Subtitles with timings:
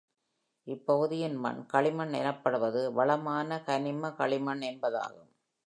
[0.67, 5.31] இப்பகுதியின் மண் களிமண் எனப்படுவது வளமான கனிம களிமண் என்பதாகும்.